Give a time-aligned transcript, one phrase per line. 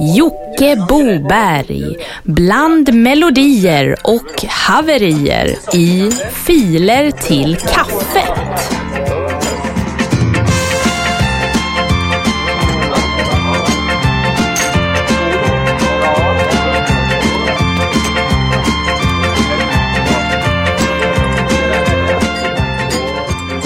[0.00, 8.78] Jocke Boberg bland melodier och haverier i Filer till kaffet.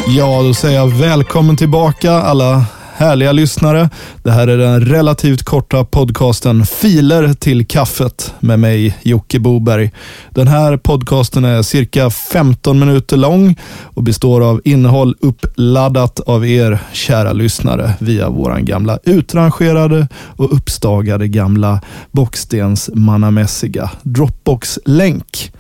[0.07, 2.65] Ja, då säger jag välkommen tillbaka alla
[2.95, 3.91] härliga lyssnare.
[4.23, 9.91] Det här är den relativt korta podcasten Filer till kaffet med mig Jocke Boberg.
[10.31, 16.79] Den här podcasten är cirka 15 minuter lång och består av innehåll uppladdat av er
[16.93, 21.81] kära lyssnare via våran gamla utrangerade och uppstagade gamla
[22.11, 25.53] bockstensmannamässiga Dropbox-länk.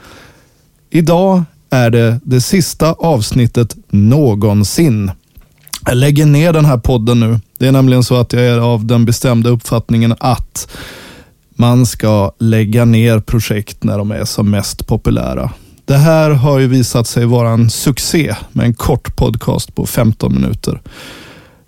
[0.90, 5.10] Idag är det det sista avsnittet någonsin.
[5.86, 7.40] Jag lägger ner den här podden nu.
[7.58, 10.68] Det är nämligen så att jag är av den bestämda uppfattningen att
[11.50, 15.50] man ska lägga ner projekt när de är som mest populära.
[15.84, 20.34] Det här har ju visat sig vara en succé med en kort podcast på 15
[20.34, 20.80] minuter.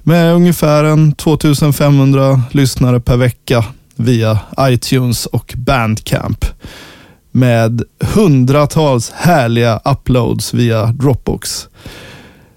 [0.03, 3.65] Med ungefär en 2500 lyssnare per vecka
[3.97, 6.45] via iTunes och Bandcamp
[7.31, 11.69] med hundratals härliga uploads via Dropbox.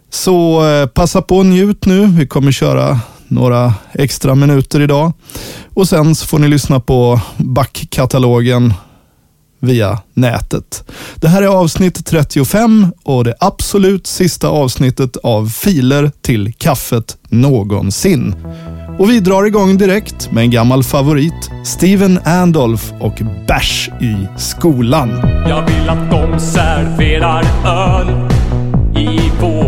[0.09, 2.05] Så eh, passa på och njut nu.
[2.05, 5.13] Vi kommer köra några extra minuter idag.
[5.73, 8.73] Och sen så får ni lyssna på backkatalogen
[9.59, 10.83] via nätet.
[11.15, 18.35] Det här är avsnitt 35 och det absolut sista avsnittet av Filer till kaffet någonsin.
[18.99, 21.49] Och vi drar igång direkt med en gammal favorit.
[21.65, 25.09] Steven Andolf och Bärs i skolan.
[25.49, 28.29] Jag vill att de serverar öl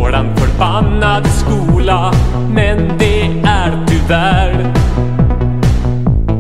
[0.09, 2.13] våran förbannade skola.
[2.53, 4.73] Men det är tyvärr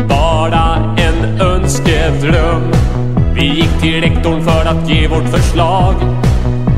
[0.07, 2.71] bara en önskedröm.
[3.33, 5.95] Vi gick till rektorn för att ge vårt förslag.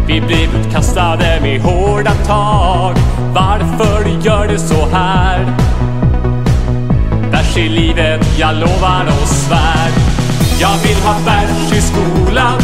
[0.08, 2.96] Vi blev utkastade med hårda tag.
[3.34, 5.46] Varför gör du så här?
[7.32, 9.92] Bärs i livet, jag lovar och svär.
[10.62, 12.62] Jag vill ha bärs i skolan.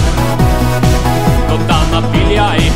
[1.50, 2.67] Något annat vill jag inte.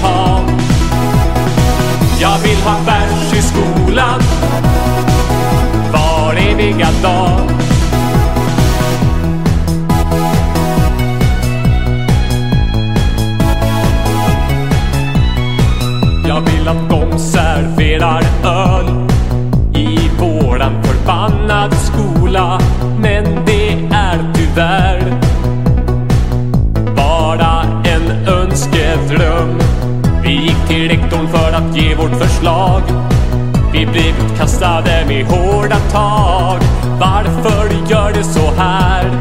[35.91, 36.59] Tag.
[36.99, 39.11] Varför gör du så här?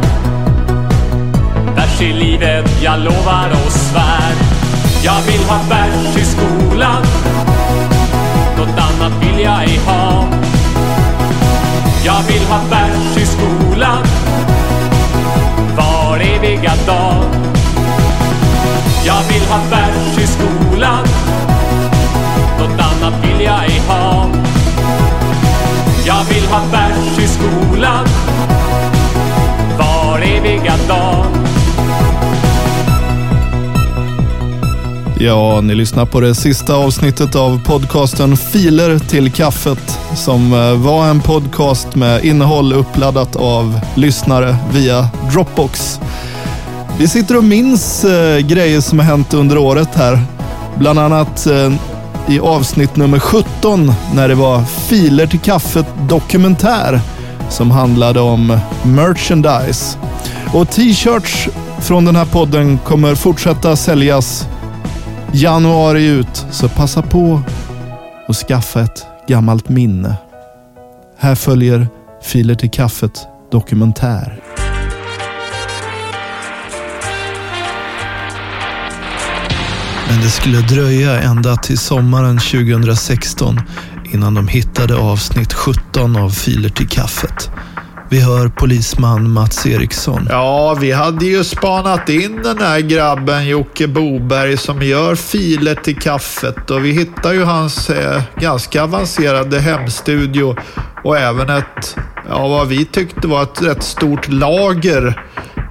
[1.76, 4.34] Bärs i livet, jag lovar och svär.
[5.02, 7.02] Jag vill ha bärs i skolan.
[8.58, 10.24] Något annat vill jag ej ha.
[12.04, 14.04] Jag vill ha bärs i skolan.
[15.76, 17.24] Var eviga dag.
[19.04, 21.04] Jag vill ha bärs i skolan.
[22.58, 23.99] Något annat vill jag ej ha.
[26.10, 28.06] Jag vill ha bärs i skolan.
[29.78, 31.26] Var eviga dag.
[35.18, 41.06] Ja, ni lyssnar på det sista avsnittet av podcasten Filer till kaffet som eh, var
[41.06, 46.00] en podcast med innehåll uppladdat av lyssnare via Dropbox.
[46.98, 50.18] Vi sitter och minns eh, grejer som har hänt under året här.
[50.78, 51.72] Bland annat eh,
[52.28, 57.00] i avsnitt nummer 17 när det var Filer till kaffet dokumentär
[57.48, 59.98] som handlade om merchandise.
[60.54, 61.48] Och t-shirts
[61.80, 64.48] från den här podden kommer fortsätta säljas
[65.32, 67.40] januari ut, så passa på
[68.28, 70.14] och skaffa ett gammalt minne.
[71.18, 71.88] Här följer
[72.22, 74.40] Filer till kaffet dokumentär.
[80.10, 83.60] Men det skulle dröja ända till sommaren 2016
[84.12, 87.50] innan de hittade avsnitt 17 av Filer till kaffet.
[88.08, 90.26] Vi hör polisman Mats Eriksson.
[90.30, 95.96] Ja, vi hade ju spanat in den här grabben Jocke Boberg som gör filer till
[95.96, 100.56] kaffet och vi hittar ju hans eh, ganska avancerade hemstudio
[101.04, 101.96] och även ett,
[102.28, 105.22] ja vad vi tyckte var ett rätt stort lager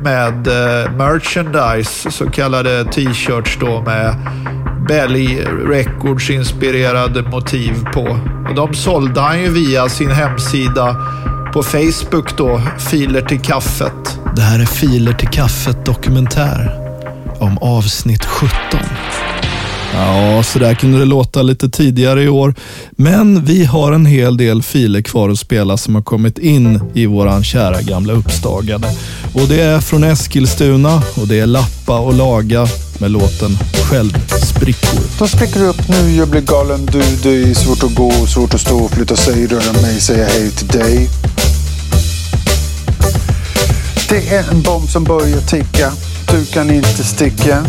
[0.02, 4.16] med eh, merchandise, så kallade t-shirts då med
[4.88, 8.20] Belly Records inspirerade motiv på.
[8.50, 10.96] Och de sålde han ju via sin hemsida
[11.54, 14.20] på Facebook då, Filer till kaffet.
[14.36, 16.72] Det här är Filer till kaffet dokumentär
[17.40, 18.80] om avsnitt 17.
[19.94, 22.56] Ja, så där kunde det låta lite tidigare i år.
[22.92, 27.06] Men vi har en hel del filer kvar att spela som har kommit in i
[27.06, 28.88] våran kära gamla uppstagade.
[29.34, 32.68] Och det är från Eskilstuna och det är Lappa och Laga
[33.00, 33.58] med låten
[33.90, 35.00] Självsprickor.
[35.20, 37.02] De spricker upp nu, jag blir galen du.
[37.24, 40.68] Det är svårt att gå, svårt att stå, flytta sig, röra mig, säga hej till
[40.68, 41.10] dig.
[44.10, 45.92] Det är en bomb som börjar ticka.
[46.32, 47.66] Du kan inte sticka.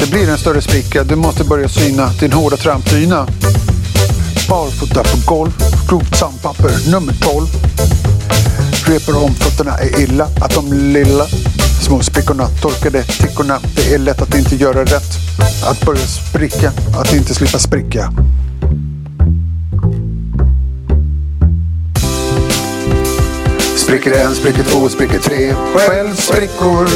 [0.00, 1.04] Det blir en större spricka.
[1.04, 3.26] Du måste börja syna din hårda trampdyna.
[4.48, 5.50] Barfota på golv.
[5.88, 7.46] Grovt sandpapper nummer 12.
[8.86, 10.28] Repar om fötterna är illa.
[10.40, 11.26] Att de lilla
[11.82, 13.60] små sprickorna torkade tickorna.
[13.76, 15.12] Det är lätt att inte göra rätt.
[15.64, 16.72] Att börja spricka.
[17.00, 18.12] Att inte slippa spricka.
[23.76, 25.54] Spricker en, spricker två, spricker tre.
[25.74, 26.88] Självsprickor.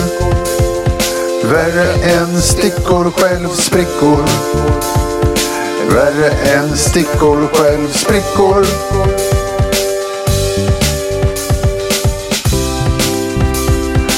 [1.42, 4.24] Värre än stickor, själv sprickor.
[5.90, 8.64] Värre än stickor, själv sprickor.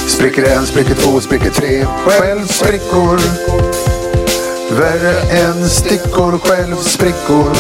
[0.08, 1.86] Spricker en, spricker två, spricker tre.
[2.06, 3.20] själv sprickor.
[4.70, 7.52] Värre än stickor, själv sprickor.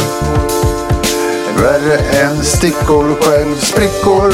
[1.56, 4.32] Värre än stickor, själv sprickor.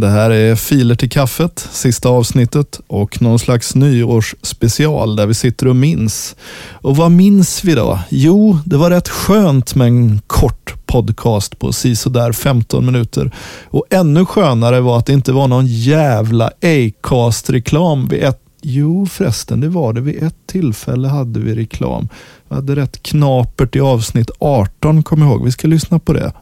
[0.00, 5.68] Det här är Filer till kaffet, sista avsnittet och någon slags nyårsspecial där vi sitter
[5.68, 6.36] och minns.
[6.72, 7.98] Och vad minns vi då?
[8.08, 13.30] Jo, det var rätt skönt med en kort podcast på sisådär 15 minuter.
[13.64, 19.60] Och ännu skönare var att det inte var någon jävla Acast-reklam vid ett Jo förresten,
[19.60, 20.00] det var det.
[20.00, 22.08] Vid ett tillfälle hade vi reklam.
[22.48, 25.44] Vi hade rätt knapert i avsnitt 18, kom ihåg.
[25.44, 26.32] Vi ska lyssna på det.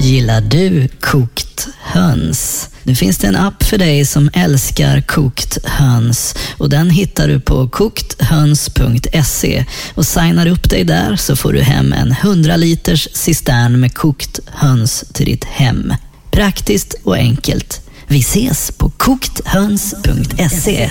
[0.00, 2.70] Gillar du kokt kokt höns?
[2.82, 7.40] Nu finns det en app för dig som älskar kokt höns och den hittar du
[7.40, 9.64] på kokthöns.se
[9.94, 14.40] och signar upp dig där så får du hem en 100 liters cistern med kokt
[14.46, 15.94] höns till ditt hem.
[16.30, 17.80] Praktiskt och enkelt.
[18.06, 20.90] Vi ses på kokthöns.se.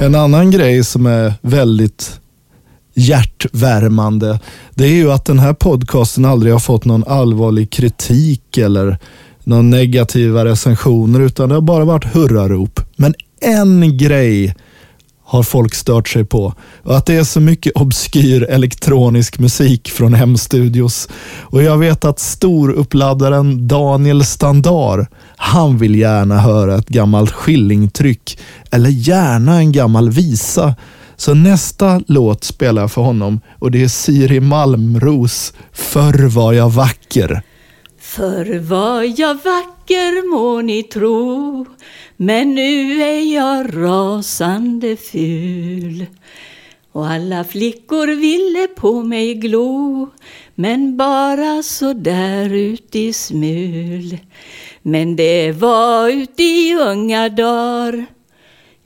[0.00, 2.20] En annan grej som är väldigt
[2.94, 4.38] hjärtvärmande,
[4.74, 8.98] det är ju att den här podcasten aldrig har fått någon allvarlig kritik eller
[9.44, 12.80] några negativa recensioner, utan det har bara varit hurrarop.
[12.96, 14.54] Men en grej
[15.30, 16.54] har folk stört sig på.
[16.82, 21.08] Och att det är så mycket obskyr elektronisk musik från hemstudios.
[21.40, 25.06] Och jag vet att storuppladdaren Daniel Standar,
[25.36, 28.38] han vill gärna höra ett gammalt skillingtryck
[28.70, 30.74] eller gärna en gammal visa.
[31.16, 36.70] Så nästa låt spelar jag för honom och det är Siri Malmros Förr var jag
[36.70, 37.42] vacker.
[38.16, 41.66] Förr var jag vacker må ni tro,
[42.16, 46.06] men nu är jag rasande ful.
[46.92, 50.08] Och alla flickor ville på mig glo,
[50.54, 54.18] men bara så där ut i smul.
[54.82, 58.06] Men det var ut i unga dagar,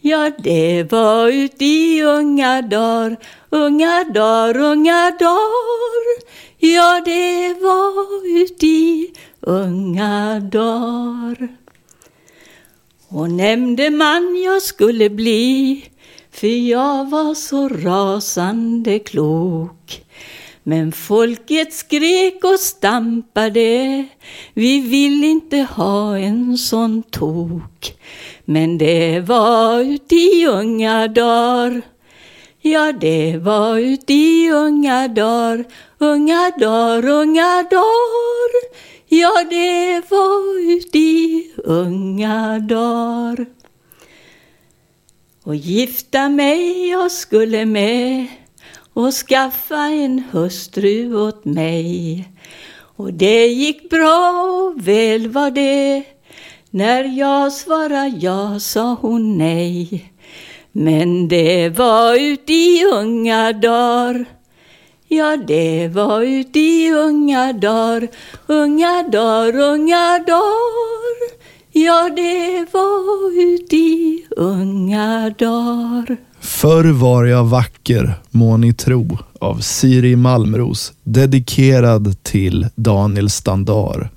[0.05, 3.17] ja det var ut i unga dar,
[3.51, 6.25] unga dar, unga dar.
[6.59, 11.49] Ja, det var ut i unga dar.
[13.09, 15.85] Och nämnde man jag skulle bli,
[16.31, 20.05] för jag var så rasande klok.
[20.63, 24.05] Men folket skrek och stampade,
[24.55, 27.95] vi vill inte ha en sån tok.
[28.45, 31.83] Men det var ut i unga dar
[32.61, 35.65] ja det var ut i unga dar
[35.99, 43.47] unga dar, unga dar Ja, det var ut i unga dar
[45.45, 48.27] Och gifta mig jag skulle med
[48.95, 52.29] och skaffa en hustru åt mig.
[52.97, 56.14] Och det gick bra och väl var det.
[56.75, 60.13] När jag svarade ja sa hon nej.
[60.73, 64.25] Men det var ut i unga dar.
[65.09, 68.09] Ja, det var ut i unga dar.
[68.47, 71.39] unga dar, unga dar.
[71.73, 76.17] Ja, det var ut i unga dar.
[76.41, 84.11] Förr var jag vacker, må ni tro, av Siri Malmros, dedikerad till Daniel Standar.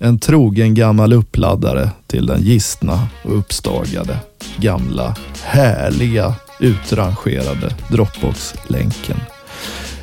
[0.00, 4.18] En trogen gammal uppladdare till den gistna och uppstagade,
[4.56, 9.20] gamla, härliga, utrangerade Dropbox-länken.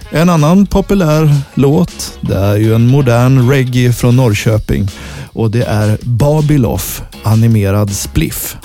[0.10, 4.88] En annan populär låt, det är ju en modern reggae från Norrköping
[5.34, 8.58] och det är Babyloff animerad spliff.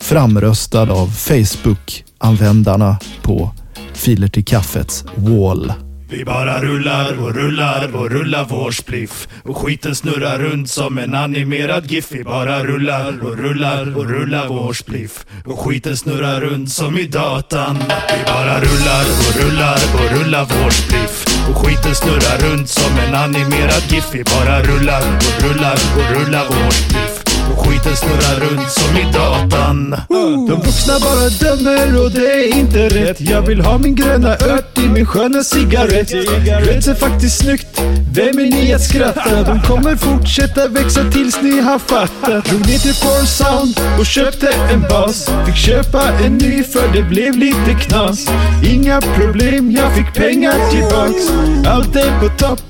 [0.00, 3.50] Framröstad av Facebook-användarna på
[3.92, 5.72] Filer till kaffets wall.
[6.10, 9.28] Vi bara rullar och rullar och rullar vår spliff.
[9.44, 14.48] Och skiten snurrar runt som en animerad GIF Vi bara rullar och rullar och rullar
[14.48, 15.26] vår spliff.
[15.44, 17.78] Och skiten snurrar runt som i datan.
[17.78, 21.24] Vi bara rullar och rullar och rullar vår spliff.
[21.50, 26.44] Och skiten snurrar runt som en animerad GIF Vi bara rullar och rullar och rullar
[26.48, 27.17] vår spliff
[27.52, 29.96] och skiten snurrar runt som i datan.
[30.48, 33.20] De vuxna bara dömer och det är inte rätt.
[33.20, 36.12] Jag vill ha min gröna ört i min sköna cigarett.
[36.12, 37.80] Rätt är faktiskt snyggt,
[38.12, 39.42] vem är ni att skratta?
[39.42, 42.44] De kommer fortsätta växa tills ni har fattat.
[42.44, 45.30] Drog ner till Four Sound och köpte en bas.
[45.46, 48.28] Fick köpa en ny för det blev lite knas.
[48.64, 51.22] Inga problem, jag fick pengar tillbaks
[51.66, 52.62] Allt är på topp,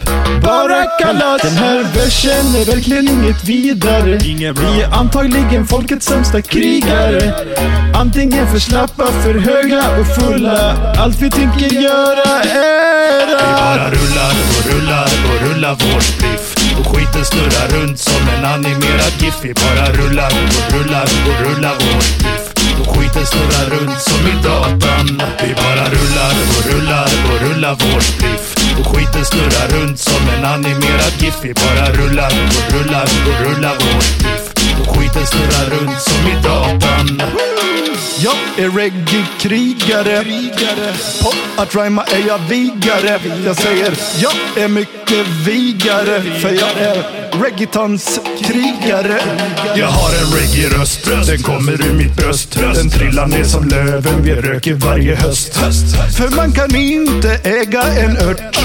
[0.43, 4.19] bara kalas Den här versen är verkligen inget vidare.
[4.69, 7.35] Vi är antagligen folkets sämsta krigare.
[7.95, 10.95] Antingen för slappa, för höga och fulla.
[10.99, 16.55] Allt vi tänker göra är att Vi bara rullar och rullar och rullar vår spliff.
[16.79, 19.35] Och skiten snurrar runt som en animerad GIF.
[19.43, 22.53] Vi bara rullar och rullar och rullar vår spliff.
[22.81, 25.23] Och skiten snurrar runt som i datan.
[25.43, 28.55] Vi bara rullar och rullar och rullar vår spliff.
[28.81, 31.35] Och skiten snurrar runt som en animerad GIF.
[31.43, 34.48] Vi bara rullar och rullar och rullar vår spliff
[34.81, 37.23] och skiten snurrar runt som i datan
[38.21, 40.25] jag är reggae-krigare.
[41.23, 41.33] På
[41.63, 43.21] att rhyma är jag vigare.
[43.45, 44.33] Jag säger jag
[44.65, 46.23] är mycket vigare.
[46.41, 49.21] För jag är reggaetons krigare.
[49.77, 54.35] Jag har en reggae-röst, den kommer ur mitt bröst Den trillar ner som löven vi
[54.35, 55.57] röker varje höst
[56.17, 58.59] För man kan inte äga en ört.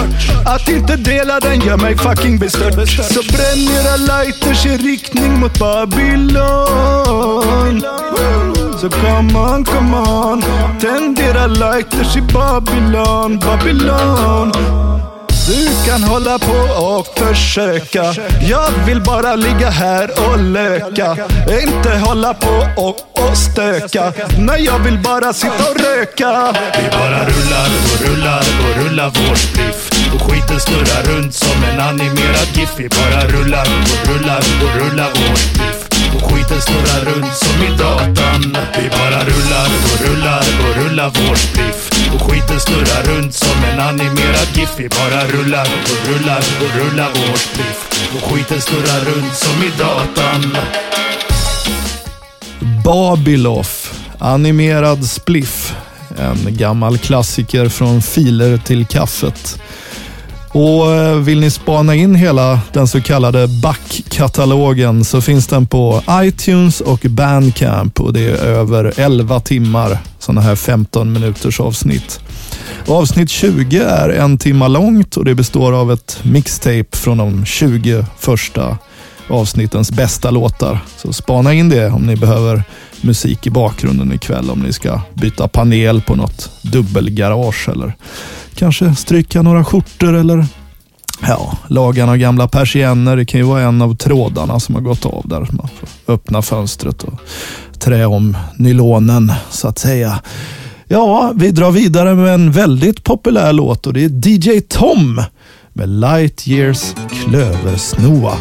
[0.46, 2.89] Att inte dela den gör mig fucking bestört.
[2.89, 7.03] Så bränn era lighters i riktning mot Babylon.
[8.84, 10.42] Så come on, come on.
[10.80, 14.52] Tänd era lighters i Babylon, Babylon.
[15.48, 18.13] Du kan hålla på och försöka.
[18.42, 21.18] Jag vill bara ligga här och löka.
[21.63, 22.96] Inte hålla på och,
[23.30, 24.13] och stöka.
[24.40, 26.54] Nej, jag vill bara sitta och röka.
[26.78, 31.80] Vi bara rullar och rullar och rullar vår spliff och skiten snurrar runt som en
[31.80, 33.68] animerad GIF Vi bara rullar
[34.02, 35.73] och rullar och rullar vår spliff
[36.15, 38.58] och skiten snurrar runt som i datan.
[38.77, 43.79] Vi bara rullar och rullar och rullar vår spliff och skiten snurrar runt som en
[43.79, 49.36] animerad GIF Vi bara rullar och rullar och rullar vår spliff och skiten snurrar runt
[49.36, 50.58] som i datan.
[52.84, 55.75] Babyloff, animerad spliff.
[56.17, 59.60] En gammal klassiker från filer till kaffet.
[60.54, 66.02] Och eh, vill ni spana in hela den så kallade backkatalogen så finns den på
[66.12, 72.20] iTunes och Bandcamp och det är över 11 timmar sådana här 15 minuters avsnitt.
[72.88, 77.46] Och avsnitt 20 är en timma långt och det består av ett mixtape från de
[77.46, 78.78] 20 första
[79.28, 80.80] avsnittens bästa låtar.
[80.98, 82.64] Så spana in det om ni behöver
[83.02, 87.96] musik i bakgrunden ikväll om ni ska byta panel på något dubbelgarage eller
[88.56, 90.46] kanske stryka några skjortor eller
[91.22, 93.18] ja, laga några gamla persienner.
[93.18, 95.40] Det kan ju vara en av trådarna som har gått av där.
[95.40, 97.20] Man får öppna fönstret och
[97.80, 100.20] trä om nylonen så att säga.
[100.88, 105.22] Ja, vi drar vidare med en väldigt populär låt och det är DJ Tom
[105.74, 108.38] med Light Years Klöversnoa.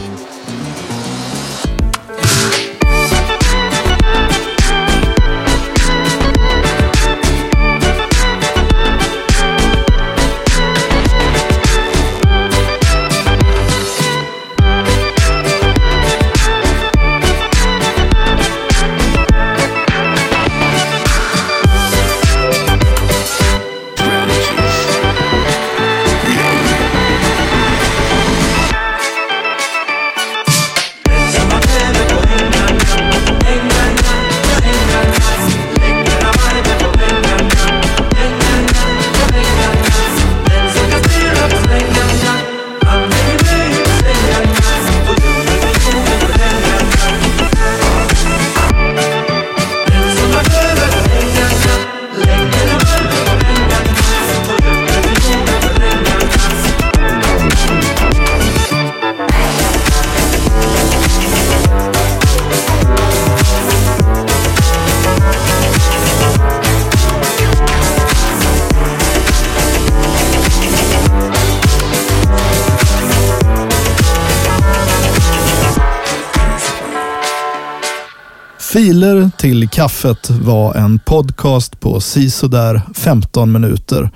[78.72, 84.10] Filer till kaffet var en podcast på sisådär 15 minuter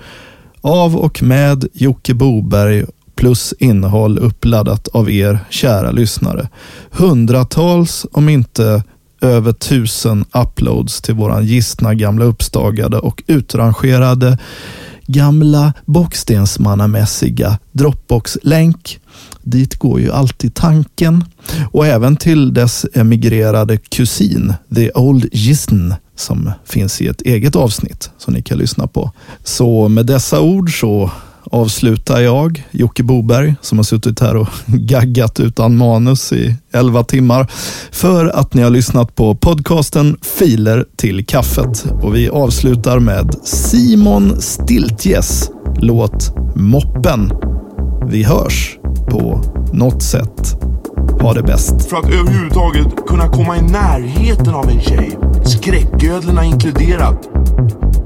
[0.61, 2.85] av och med Jocke Boberg
[3.15, 6.49] plus innehåll uppladdat av er kära lyssnare.
[6.91, 8.83] Hundratals, om inte
[9.21, 14.37] över tusen uploads till våran gistna gamla uppstagade och utrangerade
[15.07, 18.99] gamla bockstensmannamässiga Dropbox-länk.
[19.41, 21.25] Dit går ju alltid tanken
[21.71, 28.09] och även till dess emigrerade kusin, The Old Gisten, som finns i ett eget avsnitt
[28.17, 29.11] som ni kan lyssna på.
[29.43, 31.11] Så med dessa ord så
[31.51, 37.47] avslutar jag, Jocke Boberg, som har suttit här och gaggat utan manus i elva timmar,
[37.91, 41.85] för att ni har lyssnat på podcasten Filer till kaffet.
[42.01, 47.31] Och vi avslutar med Simon Stiltjes låt Moppen.
[48.07, 50.57] Vi hörs på något sätt.
[51.21, 51.89] Ha det bäst.
[51.89, 57.29] För att överhuvudtaget kunna komma i närheten av en tjej, skräcködlorna inkluderat,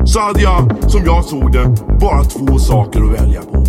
[0.06, 3.64] så hade jag, som jag såg det, bara två saker att välja på.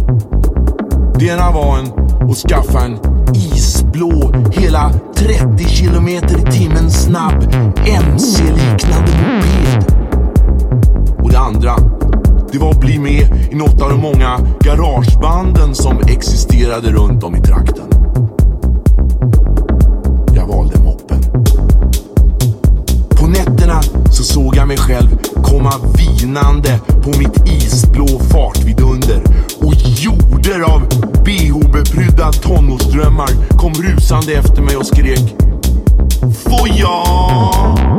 [1.19, 1.87] Det ena var en
[2.31, 2.99] att skaffa en
[3.35, 7.55] isblå, hela 30 kilometer i timmen snabb,
[7.87, 9.95] MC-liknande moped.
[11.23, 11.77] Och det andra,
[12.53, 17.37] det var att bli med i något av de många garagebanden som existerade runt om
[17.37, 17.85] i trakten.
[20.35, 21.23] Jag valde moppen.
[23.11, 29.23] På nätterna så såg jag mig själv komma vinande på mitt isblå fartvidunder
[29.61, 30.83] och jorder av
[31.25, 35.35] bh-beprydda tonårsdrömmar kom rusande efter mig och skrek
[36.45, 37.92] Får jag?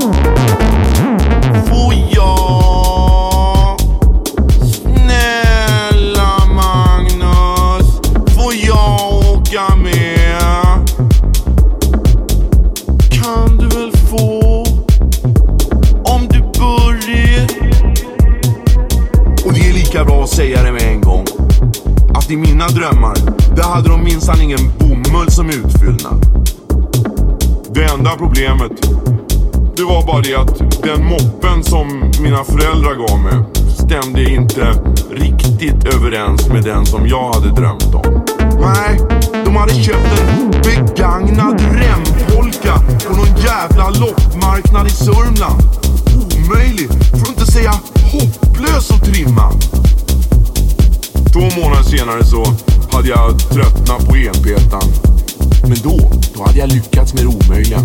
[25.34, 26.26] Som utfyllnad
[27.70, 28.72] Det enda problemet
[29.76, 33.34] Det var bara det att den moppen som mina föräldrar gav mig
[33.78, 34.74] Stämde inte
[35.12, 38.24] riktigt överens med den som jag hade drömt om
[38.62, 39.00] Nej,
[39.46, 42.76] de hade köpt en begagnad rempolka
[43.08, 45.62] på någon jävla loppmarknad i Sörmland.
[46.16, 47.72] Omöjlig, för att inte säga
[48.12, 49.52] hopplös att trimma.
[51.34, 52.46] Två månader senare så
[52.92, 54.84] hade jag tröttnat på enpetan.
[55.68, 57.80] Men då, då hade jag lyckats med det omöjliga.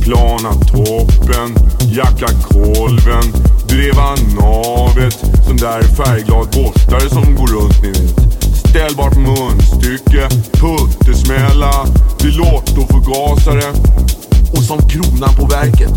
[0.00, 1.54] Plana toppen,
[1.92, 3.22] jacka kolven,
[3.68, 5.14] dreva navet,
[5.46, 8.28] sån där färgglad borstare som går runt ni vet.
[8.68, 11.86] Ställbart munstycke, puttesmälla,
[12.22, 13.72] Lotto-förgasare
[14.52, 15.92] och som kronan på verket.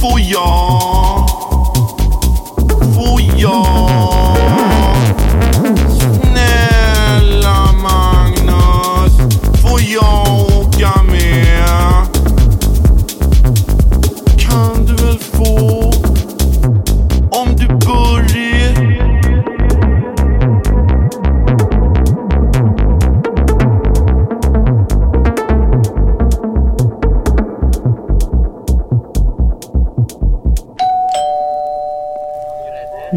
[0.00, 1.28] Får jag?
[2.94, 4.71] Får jag?